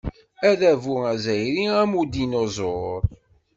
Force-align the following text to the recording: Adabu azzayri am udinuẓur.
Adabu 0.49 0.93
azzayri 1.11 1.63
am 1.79 1.91
udinuẓur. 2.01 3.01